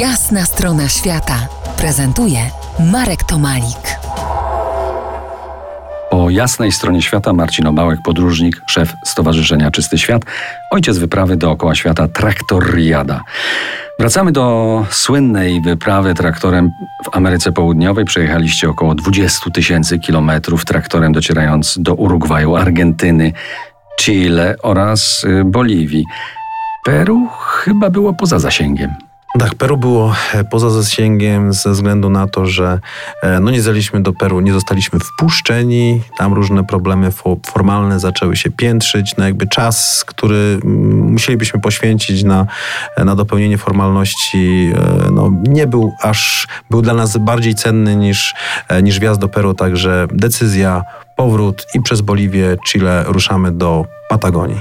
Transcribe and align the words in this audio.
Jasna 0.00 0.44
strona 0.44 0.88
świata 0.88 1.48
prezentuje 1.78 2.38
Marek 2.92 3.24
Tomalik. 3.24 3.98
Po 6.10 6.30
jasnej 6.30 6.72
stronie 6.72 7.02
świata 7.02 7.32
Marcin 7.32 7.66
Obałek, 7.66 8.00
podróżnik, 8.04 8.62
szef 8.66 8.92
Stowarzyszenia 9.04 9.70
Czysty 9.70 9.98
Świat, 9.98 10.22
ojciec 10.70 10.98
wyprawy 10.98 11.36
dookoła 11.36 11.74
świata 11.74 12.08
Traktoriada. 12.08 13.20
Wracamy 13.98 14.32
do 14.32 14.84
słynnej 14.90 15.60
wyprawy 15.60 16.14
traktorem 16.14 16.70
w 17.04 17.16
Ameryce 17.16 17.52
Południowej. 17.52 18.04
Przejechaliście 18.04 18.68
około 18.68 18.94
20 18.94 19.50
tysięcy 19.50 19.98
kilometrów 19.98 20.64
traktorem, 20.64 21.12
docierając 21.12 21.78
do 21.78 21.94
Urugwaju, 21.94 22.56
Argentyny, 22.56 23.32
Chile 24.00 24.56
oraz 24.62 25.24
y, 25.24 25.44
Boliwii. 25.44 26.04
Peru 26.84 27.28
chyba 27.28 27.90
było 27.90 28.14
poza 28.14 28.38
zasięgiem. 28.38 29.05
Tak, 29.38 29.54
Peru 29.54 29.76
było 29.76 30.14
e, 30.34 30.44
poza 30.44 30.70
zasięgiem 30.70 31.52
ze 31.52 31.70
względu 31.70 32.10
na 32.10 32.26
to, 32.26 32.46
że 32.46 32.80
e, 33.22 33.40
no 33.40 33.50
nie 33.50 33.62
zaliśmy 33.62 34.02
do 34.02 34.12
Peru, 34.12 34.40
nie 34.40 34.52
zostaliśmy 34.52 34.98
wpuszczeni, 35.00 36.02
tam 36.18 36.32
różne 36.32 36.64
problemy 36.64 37.10
formalne 37.46 38.00
zaczęły 38.00 38.36
się 38.36 38.50
piętrzyć, 38.50 39.14
no 39.18 39.24
jakby 39.24 39.46
czas, 39.48 40.04
który 40.06 40.60
mm, 40.64 41.12
musielibyśmy 41.12 41.60
poświęcić 41.60 42.24
na, 42.24 42.46
na 43.04 43.14
dopełnienie 43.14 43.58
formalności, 43.58 44.72
e, 44.74 45.10
no 45.10 45.30
nie 45.48 45.66
był 45.66 45.92
aż, 46.02 46.46
był 46.70 46.82
dla 46.82 46.94
nas 46.94 47.16
bardziej 47.16 47.54
cenny 47.54 47.96
niż, 47.96 48.34
niż 48.82 49.00
wjazd 49.00 49.20
do 49.20 49.28
Peru, 49.28 49.54
także 49.54 50.06
decyzja, 50.12 50.82
powrót 51.16 51.66
i 51.74 51.82
przez 51.82 52.00
Boliwię, 52.00 52.56
Chile 52.66 53.04
ruszamy 53.06 53.52
do 53.52 53.84
Patagonii. 54.08 54.60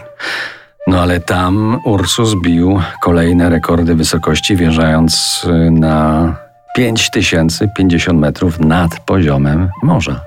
No 0.87 1.01
ale 1.01 1.19
tam 1.19 1.79
Ursus 1.83 2.35
bił 2.41 2.79
kolejne 3.01 3.49
rekordy 3.49 3.95
wysokości, 3.95 4.55
wjeżdżając 4.55 5.45
y, 5.67 5.71
na 5.71 6.35
5050 6.75 8.19
metrów 8.19 8.59
nad 8.59 8.99
poziomem 8.99 9.69
morza. 9.83 10.21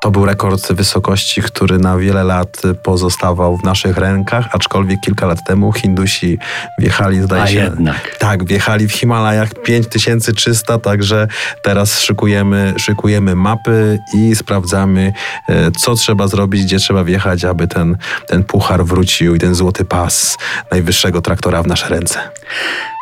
To 0.00 0.10
był 0.10 0.26
rekord 0.26 0.72
wysokości, 0.72 1.42
który 1.42 1.78
na 1.78 1.96
wiele 1.96 2.24
lat 2.24 2.62
pozostawał 2.82 3.56
w 3.56 3.64
naszych 3.64 3.96
rękach, 3.96 4.48
aczkolwiek 4.52 5.00
kilka 5.00 5.26
lat 5.26 5.38
temu 5.46 5.72
Hindusi 5.72 6.38
wjechali, 6.78 7.22
zdaje 7.22 7.42
A 7.42 7.46
się. 7.46 7.58
jednak. 7.58 8.16
Tak, 8.18 8.44
wjechali 8.44 8.88
w 8.88 8.92
Himalajach 8.92 9.50
5300, 9.64 10.78
także 10.78 11.28
teraz 11.62 12.00
szykujemy, 12.00 12.74
szykujemy 12.76 13.34
mapy 13.34 13.98
i 14.14 14.36
sprawdzamy, 14.36 15.12
e, 15.48 15.70
co 15.70 15.94
trzeba 15.94 16.28
zrobić, 16.28 16.64
gdzie 16.64 16.78
trzeba 16.78 17.04
wjechać, 17.04 17.44
aby 17.44 17.68
ten, 17.68 17.96
ten 18.26 18.44
puchar 18.44 18.84
wrócił 18.84 19.34
i 19.34 19.38
ten 19.38 19.54
złoty 19.54 19.84
pas 19.84 20.38
najwyższego 20.70 21.22
traktora 21.22 21.62
w 21.62 21.66
nasze 21.66 21.88
ręce. 21.88 22.18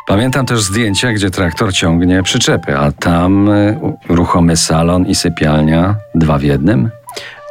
Pamiętam 0.09 0.45
też 0.45 0.61
zdjęcia, 0.61 1.13
gdzie 1.13 1.31
traktor 1.31 1.73
ciągnie 1.73 2.23
przyczepy, 2.23 2.77
a 2.77 2.91
tam 2.91 3.49
y, 3.49 3.79
ruchomy 4.09 4.57
salon 4.57 5.05
i 5.05 5.15
sypialnia 5.15 5.95
dwa 6.15 6.37
w 6.37 6.43
jednym. 6.43 6.89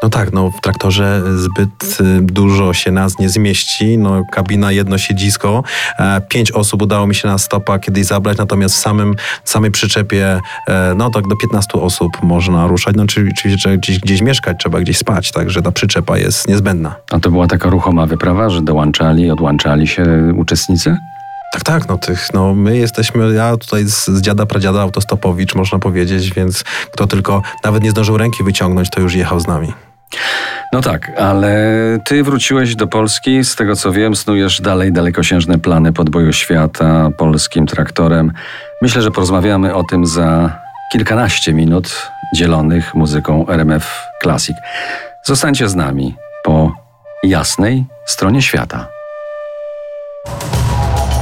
No 0.02 0.08
tak, 0.08 0.32
no 0.32 0.50
w 0.50 0.60
traktorze 0.60 1.22
zbyt 1.36 2.00
y, 2.00 2.22
dużo 2.22 2.74
się 2.74 2.90
nas 2.90 3.18
nie 3.18 3.28
zmieści. 3.28 3.98
No 3.98 4.22
kabina, 4.32 4.72
jedno 4.72 4.98
siedzisko. 4.98 5.62
E, 5.98 6.20
pięć 6.20 6.52
osób 6.52 6.82
udało 6.82 7.06
mi 7.06 7.14
się 7.14 7.28
na 7.28 7.38
stopa 7.38 7.78
kiedyś 7.78 8.06
zabrać, 8.06 8.38
natomiast 8.38 8.74
w 8.74 8.78
samym, 8.78 9.14
samej 9.44 9.70
przyczepie 9.70 10.40
e, 10.68 10.94
no 10.96 11.10
tak 11.10 11.28
do 11.28 11.36
15 11.36 11.72
osób 11.72 12.22
można 12.22 12.66
ruszać. 12.66 12.96
No 12.96 13.02
oczywiście 13.02 13.56
trzeba 13.56 13.76
gdzieś, 13.76 13.98
gdzieś 13.98 14.22
mieszkać, 14.22 14.56
trzeba 14.60 14.80
gdzieś 14.80 14.98
spać, 14.98 15.32
także 15.32 15.62
ta 15.62 15.72
przyczepa 15.72 16.18
jest 16.18 16.48
niezbędna. 16.48 16.94
A 17.10 17.20
to 17.20 17.30
była 17.30 17.46
taka 17.46 17.70
ruchoma 17.70 18.06
wyprawa, 18.06 18.50
że 18.50 18.62
dołączali, 18.62 19.30
odłączali 19.30 19.86
się 19.86 20.04
uczestnicy? 20.36 20.96
Tak, 21.58 21.64
tak, 21.64 21.88
no 21.88 21.98
tych, 21.98 22.34
no 22.34 22.54
my 22.54 22.76
jesteśmy, 22.76 23.34
ja 23.34 23.56
tutaj 23.56 23.84
z, 23.84 24.06
z 24.06 24.20
dziada, 24.20 24.46
pradziada 24.46 24.80
autostopowicz, 24.80 25.54
można 25.54 25.78
powiedzieć, 25.78 26.34
więc 26.34 26.64
kto 26.92 27.06
tylko 27.06 27.42
nawet 27.64 27.82
nie 27.82 27.90
zdążył 27.90 28.16
ręki 28.16 28.44
wyciągnąć, 28.44 28.90
to 28.90 29.00
już 29.00 29.14
jechał 29.14 29.40
z 29.40 29.46
nami. 29.46 29.72
No 30.72 30.80
tak, 30.80 31.12
ale 31.18 31.54
ty 32.04 32.22
wróciłeś 32.22 32.76
do 32.76 32.86
Polski, 32.86 33.44
z 33.44 33.56
tego 33.56 33.76
co 33.76 33.92
wiem, 33.92 34.16
snujesz 34.16 34.60
dalej 34.60 34.92
dalekosiężne 34.92 35.58
plany 35.58 35.92
podboju 35.92 36.32
świata 36.32 37.10
polskim 37.18 37.66
traktorem. 37.66 38.32
Myślę, 38.82 39.02
że 39.02 39.10
porozmawiamy 39.10 39.74
o 39.74 39.84
tym 39.84 40.06
za 40.06 40.58
kilkanaście 40.92 41.54
minut 41.54 42.10
dzielonych 42.34 42.94
muzyką 42.94 43.46
RMF 43.48 44.02
Classic. 44.22 44.56
Zostańcie 45.24 45.68
z 45.68 45.74
nami 45.74 46.14
po 46.44 46.72
jasnej 47.24 47.84
stronie 48.06 48.42
świata. 48.42 48.97